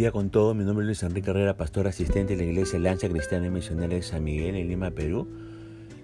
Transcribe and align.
día 0.00 0.12
con 0.12 0.30
todo, 0.30 0.54
mi 0.54 0.64
nombre 0.64 0.84
es 0.84 0.86
Luis 0.86 1.02
Enrique 1.02 1.28
Herrera, 1.28 1.58
pastor 1.58 1.86
asistente 1.86 2.34
de 2.34 2.42
la 2.42 2.50
Iglesia 2.50 2.78
Lanza 2.78 3.06
Cristiana 3.10 3.48
y 3.48 3.50
Misionera 3.50 3.94
de 3.94 4.00
San 4.00 4.24
Miguel 4.24 4.54
en 4.54 4.66
Lima, 4.66 4.92
Perú. 4.92 5.28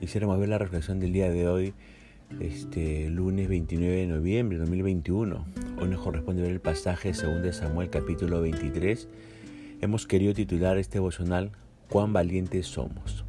Quisiéramos 0.01 0.39
ver 0.39 0.51
la 0.51 0.59
reflexión 0.59 1.01
del 1.01 1.15
día 1.15 1.31
de 1.31 1.49
hoy, 1.49 1.73
este 2.39 3.09
lunes 3.09 3.49
29 3.49 3.97
de 3.97 4.07
noviembre 4.07 4.59
de 4.59 4.65
2021. 4.65 5.47
Hoy 5.81 5.89
nos 5.89 6.03
corresponde 6.03 6.43
ver 6.43 6.51
el 6.51 6.61
pasaje 6.61 7.13
de 7.13 7.41
2 7.41 7.57
Samuel 7.57 7.89
capítulo 7.89 8.43
23. 8.43 9.09
Hemos 9.81 10.07
querido 10.07 10.35
titular 10.35 10.77
este 10.77 10.99
devocional 10.99 11.53
¿Cuán 11.89 12.13
valientes 12.13 12.67
somos? 12.67 13.25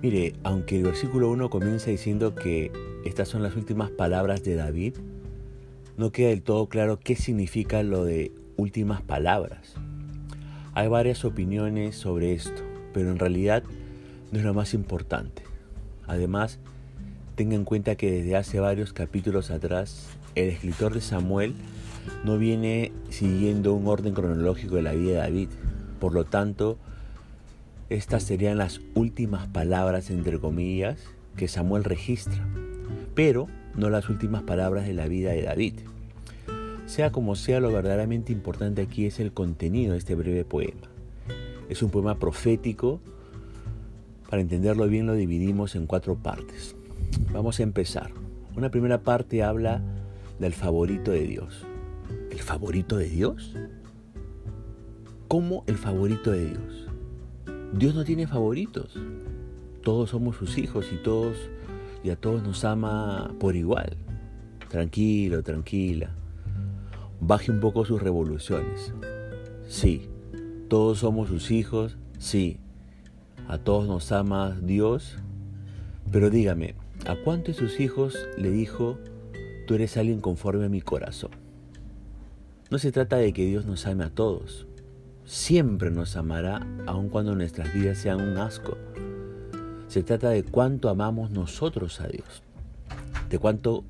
Mire, 0.00 0.36
aunque 0.42 0.78
el 0.78 0.84
versículo 0.84 1.28
1 1.32 1.50
comienza 1.50 1.90
diciendo 1.90 2.34
que 2.34 2.72
estas 3.04 3.28
son 3.28 3.42
las 3.42 3.56
últimas 3.56 3.90
palabras 3.90 4.42
de 4.42 4.54
David, 4.54 4.94
no 5.98 6.12
queda 6.12 6.30
del 6.30 6.40
todo 6.40 6.70
claro 6.70 6.98
qué 6.98 7.14
significa 7.14 7.82
lo 7.82 8.02
de 8.02 8.32
últimas 8.56 9.02
palabras. 9.02 9.74
Hay 10.74 10.88
varias 10.88 11.24
opiniones 11.24 11.96
sobre 11.96 12.34
esto, 12.34 12.62
pero 12.92 13.10
en 13.10 13.18
realidad 13.18 13.62
no 14.32 14.38
es 14.38 14.44
lo 14.44 14.54
más 14.54 14.74
importante. 14.74 15.42
Además, 16.06 16.58
tenga 17.34 17.54
en 17.54 17.64
cuenta 17.64 17.96
que 17.96 18.10
desde 18.10 18.36
hace 18.36 18.60
varios 18.60 18.92
capítulos 18.92 19.50
atrás, 19.50 20.08
el 20.34 20.48
escritor 20.48 20.94
de 20.94 21.00
Samuel 21.00 21.54
no 22.24 22.38
viene 22.38 22.92
siguiendo 23.10 23.72
un 23.74 23.86
orden 23.86 24.14
cronológico 24.14 24.76
de 24.76 24.82
la 24.82 24.92
vida 24.92 25.12
de 25.12 25.18
David. 25.18 25.48
Por 26.00 26.12
lo 26.12 26.24
tanto, 26.24 26.78
estas 27.88 28.22
serían 28.22 28.58
las 28.58 28.80
últimas 28.94 29.46
palabras, 29.48 30.10
entre 30.10 30.38
comillas, 30.38 30.98
que 31.36 31.48
Samuel 31.48 31.84
registra, 31.84 32.46
pero 33.14 33.48
no 33.76 33.90
las 33.90 34.08
últimas 34.08 34.42
palabras 34.42 34.86
de 34.86 34.94
la 34.94 35.06
vida 35.06 35.32
de 35.32 35.42
David. 35.42 35.74
Sea 36.86 37.10
como 37.10 37.34
sea, 37.34 37.58
lo 37.58 37.72
verdaderamente 37.72 38.32
importante 38.32 38.80
aquí 38.80 39.06
es 39.06 39.18
el 39.18 39.32
contenido 39.32 39.92
de 39.92 39.98
este 39.98 40.14
breve 40.14 40.44
poema. 40.44 40.88
Es 41.68 41.82
un 41.82 41.90
poema 41.90 42.20
profético. 42.20 43.00
Para 44.30 44.40
entenderlo 44.40 44.86
bien 44.86 45.06
lo 45.06 45.14
dividimos 45.14 45.74
en 45.74 45.86
cuatro 45.86 46.14
partes. 46.14 46.76
Vamos 47.32 47.58
a 47.58 47.64
empezar. 47.64 48.12
Una 48.56 48.70
primera 48.70 49.02
parte 49.02 49.42
habla 49.42 49.82
del 50.38 50.52
favorito 50.52 51.10
de 51.10 51.24
Dios. 51.24 51.66
¿El 52.30 52.38
favorito 52.38 52.96
de 52.96 53.10
Dios? 53.10 53.56
¿Cómo 55.26 55.64
el 55.66 55.78
favorito 55.78 56.30
de 56.30 56.50
Dios? 56.50 56.86
Dios 57.72 57.96
no 57.96 58.04
tiene 58.04 58.28
favoritos. 58.28 58.96
Todos 59.82 60.10
somos 60.10 60.36
sus 60.36 60.56
hijos 60.56 60.86
y 60.92 61.02
todos 61.02 61.36
y 62.04 62.10
a 62.10 62.16
todos 62.16 62.44
nos 62.44 62.64
ama 62.64 63.34
por 63.40 63.56
igual. 63.56 63.96
Tranquilo, 64.68 65.42
tranquila 65.42 66.12
baje 67.26 67.50
un 67.50 67.60
poco 67.60 67.84
sus 67.84 68.00
revoluciones. 68.00 68.92
Sí, 69.66 70.08
todos 70.68 71.00
somos 71.00 71.28
sus 71.28 71.50
hijos, 71.50 71.96
sí, 72.18 72.60
a 73.48 73.58
todos 73.58 73.88
nos 73.88 74.12
ama 74.12 74.56
Dios, 74.62 75.16
pero 76.12 76.30
dígame, 76.30 76.76
¿a 77.06 77.16
cuántos 77.16 77.56
de 77.56 77.62
sus 77.68 77.80
hijos 77.80 78.16
le 78.38 78.50
dijo, 78.50 78.98
tú 79.66 79.74
eres 79.74 79.96
alguien 79.96 80.20
conforme 80.20 80.66
a 80.66 80.68
mi 80.68 80.80
corazón? 80.80 81.30
No 82.70 82.78
se 82.78 82.92
trata 82.92 83.16
de 83.16 83.32
que 83.32 83.44
Dios 83.44 83.66
nos 83.66 83.86
ame 83.86 84.04
a 84.04 84.10
todos, 84.10 84.66
siempre 85.24 85.90
nos 85.90 86.16
amará 86.16 86.64
aun 86.86 87.08
cuando 87.08 87.34
nuestras 87.34 87.74
vidas 87.74 87.98
sean 87.98 88.20
un 88.20 88.38
asco. 88.38 88.76
Se 89.88 90.02
trata 90.04 90.30
de 90.30 90.44
cuánto 90.44 90.88
amamos 90.88 91.30
nosotros 91.30 92.00
a 92.00 92.06
Dios, 92.06 92.42
de 93.30 93.38
cuánto 93.38 93.84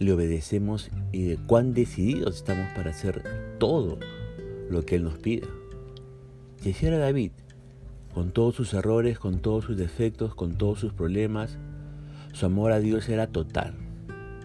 le 0.00 0.14
obedecemos 0.14 0.90
y 1.12 1.24
de 1.24 1.36
cuán 1.36 1.74
decididos 1.74 2.36
estamos 2.36 2.66
para 2.74 2.90
hacer 2.90 3.22
todo 3.58 3.98
lo 4.70 4.84
que 4.84 4.96
Él 4.96 5.04
nos 5.04 5.18
pida. 5.18 5.46
Y 6.64 6.70
así 6.70 6.86
era 6.86 6.96
David, 6.96 7.32
con 8.14 8.32
todos 8.32 8.54
sus 8.54 8.72
errores, 8.72 9.18
con 9.18 9.40
todos 9.40 9.66
sus 9.66 9.76
defectos, 9.76 10.34
con 10.34 10.56
todos 10.56 10.80
sus 10.80 10.94
problemas, 10.94 11.58
su 12.32 12.46
amor 12.46 12.72
a 12.72 12.80
Dios 12.80 13.10
era 13.10 13.26
total, 13.26 13.74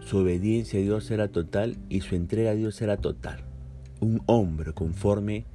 su 0.05 0.17
obediencia 0.17 0.79
a 0.79 0.83
Dios 0.83 1.09
era 1.09 1.29
total 1.29 1.77
y 1.89 2.01
su 2.01 2.15
entrega 2.15 2.51
a 2.51 2.55
Dios 2.55 2.81
era 2.81 2.97
total. 2.97 3.39
Un 4.01 4.21
hombre 4.25 4.73
conforme 4.73 5.45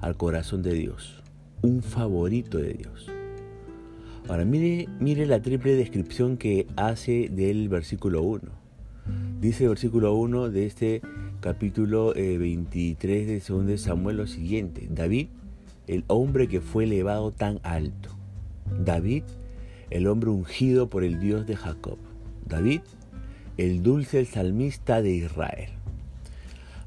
al 0.00 0.16
corazón 0.16 0.62
de 0.62 0.72
Dios, 0.72 1.22
un 1.60 1.82
favorito 1.82 2.56
de 2.56 2.72
Dios. 2.72 3.06
Ahora 4.28 4.46
mire, 4.46 4.88
mire 4.98 5.26
la 5.26 5.42
triple 5.42 5.74
descripción 5.74 6.38
que 6.38 6.66
hace 6.76 7.28
del 7.30 7.68
versículo 7.68 8.22
1 8.22 8.65
Dice 9.46 9.62
el 9.62 9.68
versículo 9.68 10.12
1 10.12 10.50
de 10.50 10.66
este 10.66 11.02
capítulo 11.40 12.12
23 12.14 13.16
eh, 13.16 13.26
de 13.26 13.38
2 13.38 13.64
de 13.64 13.78
Samuel 13.78 14.16
lo 14.16 14.26
siguiente. 14.26 14.88
David, 14.90 15.28
el 15.86 16.02
hombre 16.08 16.48
que 16.48 16.60
fue 16.60 16.82
elevado 16.82 17.30
tan 17.30 17.60
alto. 17.62 18.08
David, 18.84 19.22
el 19.90 20.08
hombre 20.08 20.30
ungido 20.30 20.88
por 20.88 21.04
el 21.04 21.20
Dios 21.20 21.46
de 21.46 21.54
Jacob. 21.54 21.96
David, 22.44 22.80
el 23.56 23.84
dulce 23.84 24.24
salmista 24.24 25.00
de 25.00 25.12
Israel. 25.12 25.70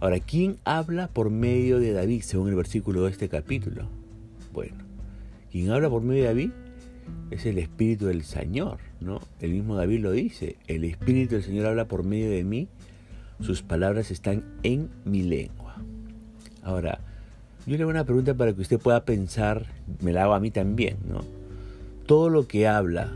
Ahora, 0.02 0.20
¿quién 0.20 0.58
habla 0.66 1.08
por 1.08 1.30
medio 1.30 1.80
de 1.80 1.94
David 1.94 2.24
según 2.24 2.50
el 2.50 2.56
versículo 2.56 3.06
de 3.06 3.12
este 3.12 3.30
capítulo? 3.30 3.88
Bueno, 4.52 4.76
¿quién 5.50 5.72
habla 5.72 5.90
por 5.90 6.02
medio 6.02 6.24
de 6.24 6.28
David? 6.28 6.52
Es 7.32 7.46
el 7.46 7.58
Espíritu 7.58 8.08
del 8.08 8.24
Señor, 8.24 8.80
¿no? 9.00 9.20
El 9.40 9.52
mismo 9.52 9.76
David 9.76 10.02
lo 10.02 10.12
dice, 10.12 10.58
el 10.68 10.84
Espíritu 10.84 11.36
del 11.36 11.44
Señor 11.44 11.68
habla 11.68 11.88
por 11.88 12.04
medio 12.04 12.30
de 12.30 12.44
mí, 12.44 12.68
sus 13.40 13.62
palabras 13.62 14.12
están 14.12 14.44
en 14.64 14.90
mi 15.06 15.24
lengua. 15.24 15.76
Ahora, 16.64 17.00
yo 17.66 17.78
le 17.78 17.84
hago 17.84 17.92
una 17.92 18.04
pregunta 18.04 18.34
para 18.34 18.54
que 18.54 18.62
usted 18.62 18.80
pueda 18.80 19.06
pensar, 19.06 19.68
me 20.02 20.12
la 20.12 20.24
hago 20.24 20.34
a 20.34 20.40
mí 20.40 20.52
también, 20.52 20.98
¿no? 21.08 21.22
Todo 22.06 22.30
lo 22.30 22.48
que 22.48 22.68
habla 22.68 23.12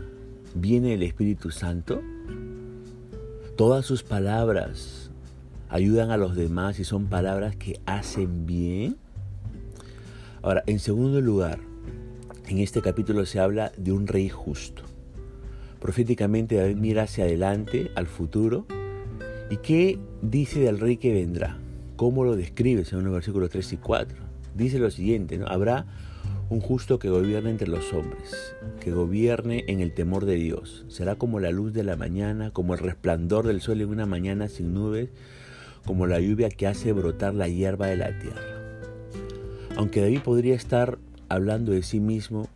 viene 0.54 0.90
del 0.90 1.02
Espíritu 1.02 1.50
Santo, 1.50 2.00
todas 3.56 3.84
sus 3.84 4.02
palabras 4.02 5.10
ayudan 5.68 6.10
a 6.10 6.16
los 6.16 6.36
demás 6.36 6.78
y 6.78 6.84
son 6.84 7.06
palabras 7.06 7.56
que 7.56 7.80
hacen 7.84 8.46
bien. 8.46 8.96
Ahora, 10.42 10.62
en 10.66 10.78
segundo 10.78 11.20
lugar, 11.20 11.58
en 12.48 12.58
este 12.58 12.82
capítulo 12.82 13.24
se 13.26 13.40
habla 13.40 13.72
de 13.76 13.92
un 13.92 14.06
rey 14.06 14.28
justo. 14.28 14.82
Proféticamente 15.80 16.56
David 16.56 16.76
mira 16.76 17.02
hacia 17.04 17.24
adelante, 17.24 17.90
al 17.94 18.06
futuro, 18.06 18.66
y 19.50 19.58
qué 19.58 19.98
dice 20.22 20.60
del 20.60 20.80
rey 20.80 20.96
que 20.96 21.12
vendrá. 21.12 21.58
¿Cómo 21.96 22.24
lo 22.24 22.36
describe 22.36 22.84
según 22.84 23.04
los 23.04 23.14
versículos 23.14 23.50
3 23.50 23.74
y 23.74 23.76
4? 23.76 24.18
Dice 24.54 24.78
lo 24.78 24.90
siguiente, 24.90 25.38
¿no? 25.38 25.46
Habrá 25.46 25.86
un 26.50 26.60
justo 26.60 26.98
que 26.98 27.08
gobierne 27.08 27.50
entre 27.50 27.68
los 27.68 27.92
hombres, 27.92 28.54
que 28.80 28.90
gobierne 28.90 29.64
en 29.68 29.80
el 29.80 29.94
temor 29.94 30.24
de 30.24 30.34
Dios. 30.36 30.84
Será 30.88 31.16
como 31.16 31.40
la 31.40 31.50
luz 31.50 31.72
de 31.72 31.84
la 31.84 31.96
mañana, 31.96 32.50
como 32.50 32.74
el 32.74 32.80
resplandor 32.80 33.46
del 33.46 33.60
sol 33.60 33.80
en 33.80 33.88
una 33.88 34.06
mañana 34.06 34.48
sin 34.48 34.74
nubes, 34.74 35.10
como 35.86 36.06
la 36.06 36.20
lluvia 36.20 36.48
que 36.48 36.66
hace 36.66 36.92
brotar 36.92 37.34
la 37.34 37.48
hierba 37.48 37.86
de 37.86 37.96
la 37.96 38.18
tierra. 38.18 38.42
Aunque 39.76 40.00
David 40.00 40.20
podría 40.20 40.54
estar 40.54 40.98
hablando 41.28 41.72
de 41.72 41.82
sí 41.82 42.00
mismo 42.00 42.48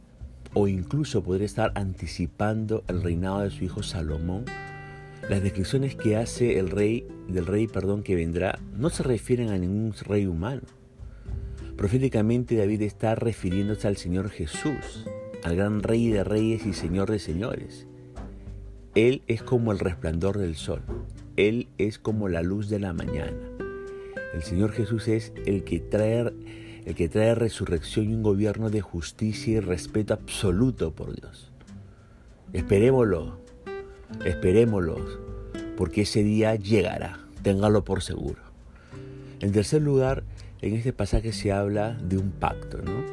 o 0.54 0.68
incluso 0.68 1.22
podría 1.22 1.46
estar 1.46 1.72
anticipando 1.74 2.84
el 2.88 3.02
reinado 3.02 3.40
de 3.40 3.50
su 3.50 3.64
hijo 3.64 3.82
Salomón, 3.82 4.44
las 5.28 5.42
descripciones 5.42 5.94
que 5.94 6.16
hace 6.16 6.58
el 6.58 6.70
rey 6.70 7.06
del 7.28 7.46
rey, 7.46 7.66
perdón, 7.66 8.02
que 8.02 8.14
vendrá 8.14 8.58
no 8.76 8.90
se 8.90 9.02
refieren 9.02 9.50
a 9.50 9.58
ningún 9.58 9.92
rey 10.06 10.26
humano. 10.26 10.62
Proféticamente 11.76 12.56
David 12.56 12.82
está 12.82 13.14
refiriéndose 13.14 13.86
al 13.86 13.96
Señor 13.96 14.30
Jesús, 14.30 15.06
al 15.44 15.54
gran 15.54 15.82
rey 15.82 16.08
de 16.08 16.24
reyes 16.24 16.66
y 16.66 16.72
señor 16.72 17.10
de 17.10 17.18
señores. 17.18 17.86
Él 18.94 19.22
es 19.28 19.42
como 19.42 19.70
el 19.70 19.78
resplandor 19.78 20.38
del 20.38 20.56
sol, 20.56 20.82
él 21.36 21.68
es 21.78 21.98
como 21.98 22.28
la 22.28 22.42
luz 22.42 22.68
de 22.68 22.80
la 22.80 22.92
mañana. 22.92 23.36
El 24.34 24.42
Señor 24.42 24.72
Jesús 24.72 25.08
es 25.08 25.32
el 25.46 25.64
que 25.64 25.78
trae 25.78 26.32
el 26.88 26.94
que 26.94 27.10
trae 27.10 27.34
resurrección 27.34 28.08
y 28.08 28.14
un 28.14 28.22
gobierno 28.22 28.70
de 28.70 28.80
justicia 28.80 29.58
y 29.58 29.60
respeto 29.60 30.14
absoluto 30.14 30.90
por 30.90 31.14
Dios. 31.14 31.52
Esperémoslo, 32.54 33.40
esperémoslo, 34.24 34.96
porque 35.76 36.00
ese 36.00 36.22
día 36.22 36.54
llegará, 36.54 37.20
téngalo 37.42 37.84
por 37.84 38.02
seguro. 38.02 38.40
En 39.40 39.52
tercer 39.52 39.82
lugar, 39.82 40.24
en 40.62 40.76
este 40.76 40.94
pasaje 40.94 41.34
se 41.34 41.52
habla 41.52 41.92
de 41.92 42.16
un 42.16 42.30
pacto, 42.30 42.78
¿no? 42.78 43.04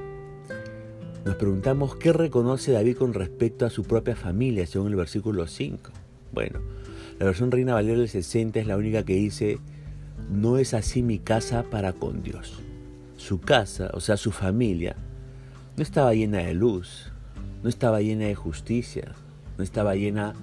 Nos 1.25 1.35
preguntamos 1.35 1.97
qué 1.97 2.13
reconoce 2.13 2.71
David 2.71 2.95
con 2.95 3.13
respecto 3.13 3.65
a 3.65 3.69
su 3.69 3.83
propia 3.83 4.15
familia, 4.15 4.65
según 4.67 4.87
el 4.87 4.95
versículo 4.95 5.47
5. 5.47 5.91
Bueno, 6.31 6.61
la 7.19 7.25
versión 7.25 7.51
Reina 7.51 7.73
Valera 7.73 7.99
del 7.99 8.07
60 8.07 8.57
es 8.57 8.67
la 8.67 8.77
única 8.77 9.03
que 9.03 9.15
dice, 9.15 9.59
no 10.31 10.59
es 10.59 10.73
así 10.73 11.03
mi 11.03 11.19
casa 11.19 11.63
para 11.69 11.91
con 11.91 12.23
Dios 12.23 12.61
su 13.17 13.39
casa, 13.39 13.89
o 13.93 13.99
sea, 13.99 14.17
su 14.17 14.31
familia, 14.31 14.95
no 15.77 15.83
estaba 15.83 16.13
llena 16.13 16.39
de 16.39 16.53
luz, 16.53 17.11
no 17.63 17.69
estaba 17.69 18.01
llena 18.01 18.25
de 18.25 18.35
justicia, 18.35 19.13
no 19.57 19.63
estaba 19.63 19.95
llena 19.95 20.33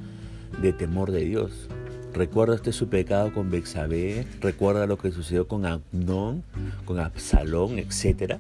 de 0.60 0.72
temor 0.72 1.10
de 1.10 1.24
Dios. 1.24 1.68
recuerda 2.12 2.56
usted 2.56 2.72
su 2.72 2.88
pecado 2.88 3.32
con 3.32 3.50
Bexabé, 3.50 4.26
recuerda 4.40 4.86
lo 4.86 4.98
que 4.98 5.12
sucedió 5.12 5.48
con 5.48 5.64
Abnón, 5.64 6.44
con 6.84 6.98
Absalón, 6.98 7.78
etc. 7.78 8.38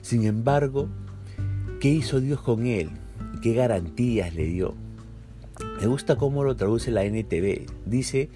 Sin 0.00 0.24
embargo, 0.26 0.88
¿qué 1.80 1.88
hizo 1.88 2.20
Dios 2.20 2.40
con 2.40 2.66
él? 2.66 2.90
¿Qué 3.42 3.52
garantías 3.54 4.32
le 4.34 4.44
dio? 4.44 4.74
Me 5.80 5.86
gusta 5.86 6.16
cómo 6.16 6.44
lo 6.44 6.54
traduce 6.54 6.92
la 6.92 7.04
NTV. 7.04 7.66
Dice, 7.84 8.30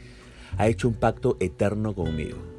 ha 0.59 0.67
hecho 0.67 0.89
un 0.89 0.95
pacto 0.95 1.37
eterno 1.39 1.95
conmigo. 1.95 2.52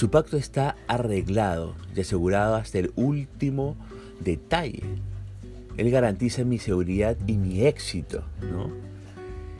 Su 0.00 0.08
pacto 0.08 0.38
está 0.38 0.76
arreglado 0.88 1.74
y 1.94 2.00
asegurado 2.00 2.54
hasta 2.54 2.78
el 2.78 2.90
último 2.96 3.76
detalle. 4.24 4.82
Él 5.76 5.90
garantiza 5.90 6.42
mi 6.42 6.58
seguridad 6.58 7.18
y 7.26 7.36
mi 7.36 7.66
éxito, 7.66 8.24
¿no? 8.40 8.70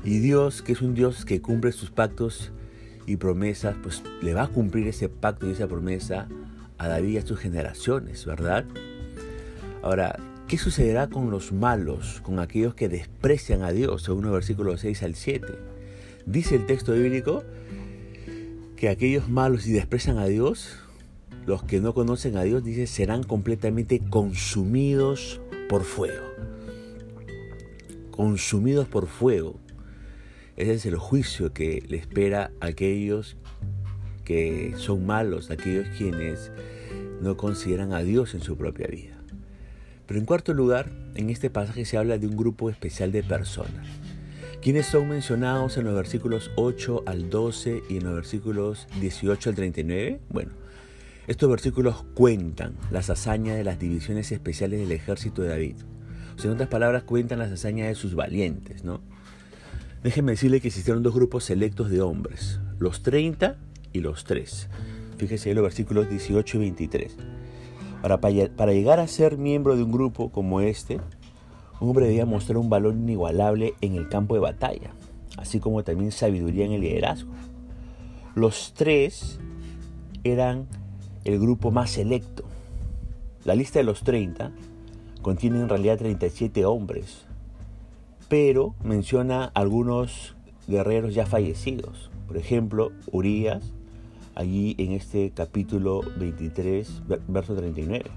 Y 0.03 0.19
Dios, 0.21 0.63
que 0.63 0.73
es 0.73 0.81
un 0.81 0.95
Dios 0.95 1.27
que 1.27 1.43
cumple 1.43 1.73
sus 1.73 1.91
pactos 1.91 2.53
y 3.05 3.17
promesas, 3.17 3.77
pues 3.83 4.03
le 4.23 4.33
va 4.33 4.45
a 4.45 4.49
cumplir 4.49 4.89
ese 4.89 5.11
pacto 5.11 5.47
y 5.47 5.53
esa 5.53 5.69
promesa 5.69 6.27
a 6.79 6.89
David 6.89 7.11
y 7.11 7.19
a 7.19 7.27
sus 7.27 7.39
generaciones, 7.39 8.25
¿verdad? 8.25 8.65
Ahora, 9.83 10.19
¿qué 10.49 10.57
sucederá 10.57 11.09
con 11.09 11.31
los 11.31 11.53
malos, 11.53 12.23
con 12.23 12.39
aquellos 12.39 12.75
que 12.75 12.89
desprecian 12.89 13.63
a 13.63 13.73
Dios, 13.73 14.05
según 14.05 14.25
el 14.25 14.31
versículo 14.31 14.79
6 14.79 15.03
al 15.03 15.17
7? 15.17 15.47
Dice 16.25 16.55
el 16.55 16.65
texto 16.65 16.95
bíblico 16.95 17.45
que 18.81 18.88
aquellos 18.88 19.29
malos 19.29 19.67
y 19.67 19.73
desprecian 19.73 20.17
a 20.17 20.25
Dios, 20.25 20.79
los 21.44 21.62
que 21.62 21.82
no 21.82 21.93
conocen 21.93 22.38
a 22.38 22.44
Dios, 22.44 22.65
dice, 22.65 22.87
serán 22.87 23.23
completamente 23.23 24.00
consumidos 24.00 25.38
por 25.69 25.85
fuego. 25.85 26.25
Consumidos 28.11 28.88
por 28.88 29.06
fuego. 29.06 29.61
Ese 30.56 30.73
es 30.73 30.87
el 30.87 30.97
juicio 30.97 31.53
que 31.53 31.85
le 31.88 31.99
espera 31.99 32.53
a 32.61 32.69
aquellos 32.69 33.37
que 34.25 34.73
son 34.79 35.05
malos, 35.05 35.50
aquellos 35.50 35.87
quienes 35.99 36.50
no 37.21 37.37
consideran 37.37 37.93
a 37.93 38.00
Dios 38.00 38.32
en 38.32 38.41
su 38.41 38.56
propia 38.56 38.87
vida. 38.87 39.19
Pero 40.06 40.19
en 40.19 40.25
cuarto 40.25 40.55
lugar, 40.55 40.91
en 41.17 41.29
este 41.29 41.50
pasaje 41.50 41.85
se 41.85 41.99
habla 41.99 42.17
de 42.17 42.27
un 42.27 42.37
grupo 42.37 42.71
especial 42.71 43.12
de 43.12 43.23
personas, 43.23 43.87
quienes 44.62 44.87
son 44.87 45.09
mencionados 45.09 45.79
en 45.79 45.85
los 45.85 45.95
versículos 45.95 46.51
8 46.57 47.05
al 47.07 47.31
12 47.31 47.83
y 47.89 47.97
en 47.97 48.05
los 48.05 48.15
versículos 48.15 48.87
18 49.01 49.51
al 49.51 49.57
39. 49.57 50.21
Bueno, 50.29 50.53
estos 51.27 51.49
versículos 51.49 52.05
cuentan 52.15 52.75
las 52.91 53.09
hazañas 53.09 53.57
de 53.57 53.65
las 53.65 53.79
divisiones 53.79 54.31
especiales 54.33 54.81
del 54.81 54.93
ejército 54.93 55.43
de 55.43 55.49
David. 55.49 55.77
O 56.37 56.39
sea, 56.39 56.51
en 56.51 56.55
otras 56.55 56.69
palabras, 56.69 57.05
cuentan 57.05 57.39
las 57.39 57.51
hazañas 57.51 57.89
de 57.89 57.95
sus 57.95 58.15
valientes, 58.15 58.85
¿no? 58.85 59.01
Déjenme 60.03 60.33
decirle 60.33 60.61
que 60.61 60.69
existieron 60.69 61.03
dos 61.03 61.15
grupos 61.15 61.45
selectos 61.45 61.91
de 61.91 62.03
hombres, 62.03 62.61
los 62.79 63.03
30 63.03 63.56
y 63.93 64.01
los 64.01 64.25
3. 64.25 64.69
Fíjese 65.17 65.51
en 65.51 65.56
los 65.56 65.65
versículos 65.65 66.09
18 66.09 66.56
y 66.56 66.61
23. 66.61 67.17
Ahora, 68.03 68.21
para 68.21 68.73
llegar 68.73 69.01
a 69.01 69.06
ser 69.06 69.37
miembro 69.37 69.77
de 69.77 69.83
un 69.83 69.93
grupo 69.93 70.31
como 70.33 70.61
este, 70.61 71.01
un 71.81 71.88
hombre 71.88 72.06
debía 72.06 72.27
mostrar 72.27 72.59
un 72.59 72.69
valor 72.69 72.94
inigualable 72.94 73.75
en 73.81 73.94
el 73.94 74.09
campo 74.09 74.35
de 74.35 74.41
batalla, 74.41 74.91
así 75.37 75.61
como 75.61 75.82
también 75.82 76.12
sabiduría 76.12 76.67
en 76.67 76.73
el 76.73 76.82
liderazgo. 76.82 77.32
Los 78.35 78.75
tres 78.75 79.41
eran 80.25 80.67
el 81.25 81.38
grupo 81.38 81.71
más 81.71 81.91
selecto. 81.91 82.44
La 83.44 83.55
lista 83.55 83.79
de 83.79 83.85
los 83.85 84.03
30 84.03 84.53
contiene 85.23 85.61
en 85.61 85.69
realidad 85.69 85.99
37 85.99 86.65
hombres, 86.67 87.27
pero 88.29 88.75
menciona 88.85 89.50
algunos 89.55 90.37
guerreros 90.69 91.15
ya 91.15 91.27
fallecidos. 91.27 92.11
Por 92.27 92.37
ejemplo, 92.37 92.93
Urias, 93.11 93.73
allí 94.35 94.77
en 94.79 94.93
este 94.93 95.31
capítulo 95.31 96.03
23, 96.19 97.03
verso 97.27 97.55
39. 97.55 98.11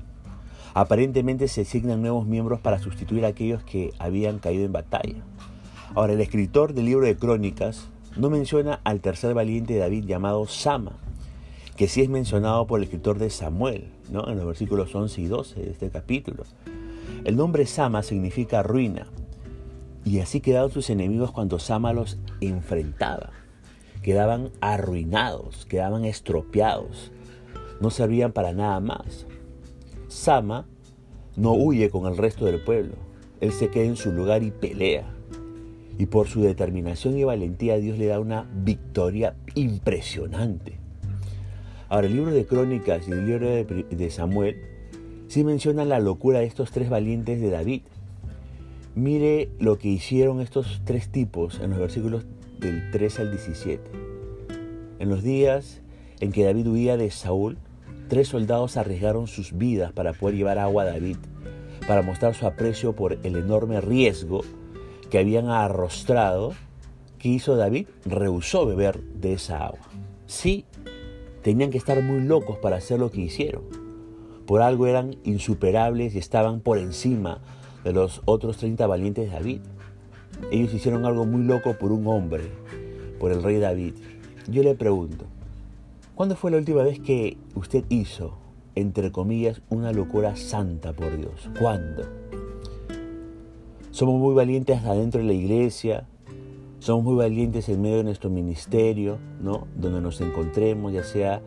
Aparentemente 0.73 1.47
se 1.47 1.61
asignan 1.61 2.01
nuevos 2.01 2.25
miembros 2.25 2.59
para 2.59 2.79
sustituir 2.79 3.25
a 3.25 3.29
aquellos 3.29 3.63
que 3.63 3.93
habían 3.99 4.39
caído 4.39 4.65
en 4.65 4.71
batalla. 4.71 5.23
Ahora, 5.93 6.13
el 6.13 6.21
escritor 6.21 6.73
del 6.73 6.85
libro 6.85 7.05
de 7.05 7.15
Crónicas 7.15 7.89
no 8.17 8.29
menciona 8.29 8.79
al 8.83 8.99
tercer 8.99 9.33
valiente 9.35 9.73
de 9.73 9.79
David 9.79 10.05
llamado 10.05 10.47
Sama, 10.47 10.93
que 11.75 11.87
sí 11.87 12.01
es 12.01 12.09
mencionado 12.09 12.65
por 12.65 12.79
el 12.79 12.85
escritor 12.85 13.19
de 13.19 13.29
Samuel, 13.29 13.91
¿no? 14.11 14.27
en 14.27 14.37
los 14.37 14.45
versículos 14.47 14.93
11 14.93 15.21
y 15.21 15.25
12 15.25 15.61
de 15.61 15.71
este 15.71 15.89
capítulo. 15.89 16.43
El 17.23 17.35
nombre 17.35 17.65
Sama 17.67 18.01
significa 18.01 18.63
ruina, 18.63 19.07
y 20.05 20.19
así 20.19 20.41
quedaron 20.41 20.71
sus 20.71 20.89
enemigos 20.89 21.31
cuando 21.31 21.59
Sama 21.59 21.93
los 21.93 22.17
enfrentaba. 22.41 23.29
Quedaban 24.01 24.49
arruinados, 24.59 25.65
quedaban 25.65 26.03
estropeados, 26.03 27.11
no 27.79 27.89
servían 27.89 28.33
para 28.33 28.51
nada 28.51 28.79
más. 28.79 29.25
Sama 30.13 30.67
no 31.35 31.53
huye 31.53 31.89
con 31.89 32.05
el 32.05 32.15
resto 32.15 32.45
del 32.45 32.61
pueblo, 32.61 32.93
él 33.41 33.51
se 33.51 33.69
queda 33.69 33.85
en 33.85 33.95
su 33.95 34.11
lugar 34.11 34.43
y 34.43 34.51
pelea. 34.51 35.11
Y 35.97 36.05
por 36.05 36.27
su 36.27 36.41
determinación 36.41 37.17
y 37.17 37.23
valentía 37.23 37.77
Dios 37.77 37.97
le 37.97 38.05
da 38.05 38.19
una 38.19 38.47
victoria 38.53 39.35
impresionante. 39.55 40.77
Ahora, 41.89 42.07
el 42.07 42.13
libro 42.13 42.31
de 42.31 42.45
Crónicas 42.45 43.07
y 43.07 43.11
el 43.11 43.25
libro 43.25 43.49
de, 43.49 44.09
Samuel 44.11 44.55
sí 45.27 45.43
mencionan 45.43 45.89
la 45.89 45.99
locura 45.99 46.39
de 46.39 46.45
estos 46.45 46.71
tres 46.71 46.89
valientes 46.89 47.41
de 47.41 47.49
David. 47.49 47.81
Mire 48.95 49.49
lo 49.59 49.79
que 49.79 49.89
hicieron 49.89 50.41
estos 50.41 50.81
tres 50.85 51.09
tipos 51.09 51.59
en 51.59 51.71
los 51.71 51.79
versículos 51.79 52.25
del 52.59 52.91
3 52.91 53.19
al 53.19 53.31
17. 53.31 53.81
En 54.99 55.09
los 55.09 55.23
días 55.23 55.81
en 56.19 56.31
que 56.31 56.45
David 56.45 56.67
huía 56.67 56.97
de 56.97 57.09
Saúl, 57.09 57.57
tres 58.13 58.27
soldados 58.27 58.77
arriesgaron 58.77 59.25
sus 59.25 59.57
vidas 59.57 59.91
para 59.91 60.13
poder 60.13 60.35
llevar 60.35 60.59
agua 60.59 60.83
a 60.83 60.85
David, 60.85 61.17
para 61.87 62.03
mostrar 62.03 62.35
su 62.35 62.45
aprecio 62.45 62.95
por 62.95 63.17
el 63.23 63.35
enorme 63.35 63.81
riesgo 63.81 64.41
que 65.09 65.17
habían 65.17 65.49
arrostrado. 65.49 66.53
¿Qué 67.17 67.29
hizo 67.29 67.55
David? 67.55 67.87
Rehusó 68.05 68.67
beber 68.67 69.01
de 69.01 69.33
esa 69.33 69.65
agua. 69.65 69.79
Sí, 70.27 70.63
Tenían 71.41 71.71
que 71.71 71.79
estar 71.79 71.99
muy 72.03 72.21
locos 72.21 72.59
para 72.59 72.77
hacer 72.77 72.99
lo 72.99 73.09
que 73.09 73.21
hicieron. 73.21 73.63
Por 74.45 74.61
algo 74.61 74.85
eran 74.85 75.17
insuperables 75.23 76.13
y 76.13 76.19
estaban 76.19 76.59
por 76.59 76.77
encima 76.77 77.41
de 77.83 77.93
los 77.93 78.21
otros 78.25 78.57
30 78.57 78.85
valientes 78.85 79.25
de 79.25 79.31
David. 79.31 79.61
Ellos 80.51 80.71
hicieron 80.71 81.03
algo 81.05 81.25
muy 81.25 81.43
loco 81.43 81.73
por 81.79 81.91
un 81.91 82.05
hombre, 82.07 82.43
por 83.19 83.31
el 83.31 83.41
rey 83.41 83.59
David. 83.59 83.95
Yo 84.47 84.61
le 84.61 84.75
pregunto, 84.75 85.25
¿cuándo 86.15 86.35
fue 86.35 86.51
la 86.51 86.57
última 86.57 86.83
vez 86.83 86.99
que 86.99 87.37
usted 87.55 87.83
hizo, 87.89 88.37
entre 88.75 89.11
comillas, 89.11 89.61
una 89.69 89.91
locura 89.91 90.35
santa 90.35 90.93
por 90.93 91.17
Dios? 91.17 91.49
¿Cuándo? 91.59 92.03
Somos 93.91 94.19
muy 94.19 94.33
valientes 94.33 94.83
adentro 94.83 95.21
de 95.21 95.27
la 95.27 95.33
iglesia, 95.33 96.07
somos 96.79 97.03
muy 97.03 97.15
valientes 97.15 97.69
en 97.69 97.81
medio 97.81 97.97
de 97.97 98.03
nuestro 98.03 98.29
ministerio, 98.29 99.17
¿no? 99.41 99.67
Donde 99.75 100.01
nos 100.01 100.19
encontremos, 100.19 100.91
ya 100.91 101.03
sea 101.03 101.41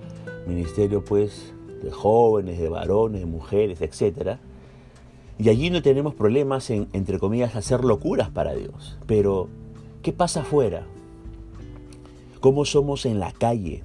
ministerio 0.46 1.04
pues 1.04 1.52
de 1.82 1.90
jóvenes, 1.90 2.58
de 2.58 2.68
varones, 2.68 3.20
de 3.20 3.26
mujeres, 3.26 3.80
etc. 3.82 4.38
Y 5.38 5.48
allí 5.48 5.70
no 5.70 5.82
tenemos 5.82 6.14
problemas 6.14 6.70
en, 6.70 6.88
entre 6.92 7.18
comillas, 7.18 7.56
hacer 7.56 7.84
locuras 7.84 8.30
para 8.30 8.54
Dios. 8.54 8.96
Pero, 9.06 9.48
¿qué 10.02 10.12
pasa 10.12 10.40
afuera? 10.40 10.86
¿Cómo 12.40 12.64
somos 12.64 13.04
en 13.06 13.18
la 13.20 13.32
calle? 13.32 13.82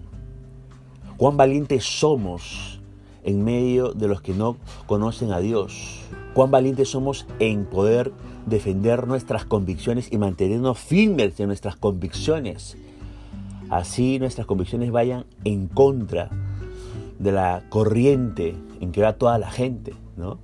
¿Cuán 1.22 1.38
valientes 1.38 1.84
somos 1.84 2.82
en 3.24 3.44
medio 3.44 3.94
de 3.94 4.08
los 4.08 4.24
que 4.24 4.34
no 4.34 4.58
conocen 4.88 5.32
a 5.32 5.38
Dios? 5.38 6.02
¿Cuán 6.34 6.50
valientes 6.50 6.90
somos 6.90 7.28
en 7.38 7.66
poder 7.66 8.12
defender 8.48 9.06
nuestras 9.06 9.46
convicciones 9.46 10.12
y 10.12 10.18
mantenernos 10.18 10.80
firmes 10.80 11.40
en 11.40 11.46
nuestras 11.46 11.76
convicciones. 11.76 12.76
Así 13.70 14.18
nuestras 14.18 14.48
convicciones 14.48 14.90
vayan 14.90 15.26
en 15.44 15.68
contra 15.68 16.32
de 17.20 17.32
la 17.32 17.66
corriente 17.70 18.56
en 18.80 18.92
que 18.92 19.04
va 19.04 19.14
toda 19.14 19.38
la 19.38 19.52
gente, 19.52 19.94
¿no? 20.18 20.40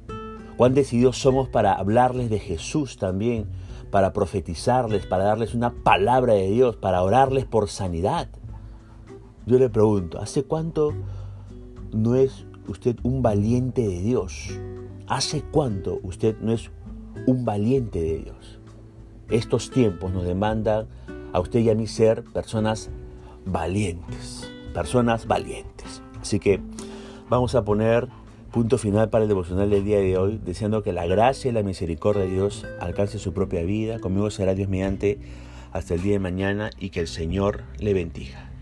Cuán 0.58 0.76
decididos 0.76 1.18
somos 1.18 1.50
para 1.50 1.74
hablarles 1.74 2.30
de 2.30 2.38
Jesús 2.38 2.98
también, 2.98 3.48
para 3.90 4.14
profetizarles, 4.14 5.08
para 5.08 5.24
darles 5.24 5.56
una 5.56 5.72
palabra 5.72 6.36
de 6.36 6.52
Dios, 6.52 6.76
para 6.76 7.02
orarles 7.02 7.46
por 7.46 7.68
sanidad. 7.68 8.30
Yo 9.48 9.58
le 9.58 9.70
pregunto, 9.70 10.22
¿hace 10.22 10.44
cuánto 10.44 10.94
no 11.92 12.16
es 12.16 12.46
usted 12.68 12.98
un 13.02 13.24
valiente 13.24 13.82
de 13.82 14.02
Dios? 14.02 14.60
¿Hace 15.08 15.42
cuánto 15.42 16.00
usted 16.04 16.38
no 16.42 16.52
es 16.52 16.70
un 17.26 17.46
valiente 17.46 18.02
de 18.02 18.18
Dios. 18.20 18.60
Estos 19.30 19.72
tiempos 19.72 20.12
nos 20.12 20.26
demandan 20.26 20.88
a 21.34 21.40
usted 21.40 21.60
y 21.60 21.70
a 21.70 21.76
mí 21.76 21.88
ser 21.88 22.24
personas 22.24 22.90
valientes, 23.46 24.52
personas 24.74 25.28
valientes. 25.28 26.02
Así 26.22 26.40
que 26.40 26.62
vamos 27.30 27.56
a 27.56 27.66
poner 27.66 28.08
punto 28.52 28.78
final 28.78 29.10
para 29.10 29.24
el 29.24 29.28
devocional 29.28 29.70
del 29.70 29.84
día 29.84 30.00
de 30.00 30.18
hoy, 30.18 30.40
deseando 30.44 30.84
que 30.84 30.94
la 30.94 31.06
gracia 31.06 31.50
y 31.50 31.54
la 31.54 31.64
misericordia 31.64 32.24
de 32.24 32.30
Dios 32.30 32.66
alcance 32.80 33.20
su 33.20 33.34
propia 33.34 33.64
vida. 33.64 34.00
Conmigo 34.00 34.30
será 34.30 34.54
Dios 34.54 34.70
mediante 34.70 35.20
Hasta 35.74 35.96
el 35.96 36.02
día 36.02 36.14
de 36.14 36.20
mañana 36.20 36.70
y 36.80 36.90
que 36.90 37.02
el 37.02 37.08
Señor 37.08 37.64
le 37.78 37.94
bendiga. 37.94 38.57